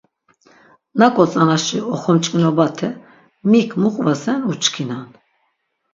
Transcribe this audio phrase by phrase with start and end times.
[0.99, 2.89] Naǩo tzanaşi oxomç̌ǩinobate,
[3.49, 5.07] mik mu qvasen uçkinan.